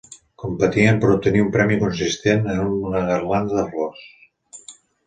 Competien 0.43 0.97
per 1.03 1.11
obtenir 1.17 1.43
un 1.43 1.51
premi 1.57 1.77
consistent 1.83 2.51
en 2.55 2.65
una 2.79 3.07
garlanda 3.13 3.61
de 3.61 3.71
flors. 3.71 4.07